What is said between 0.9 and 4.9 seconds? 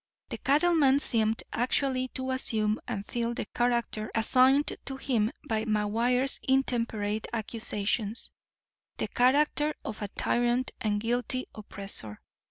seemed actually to assume and feel the character assigned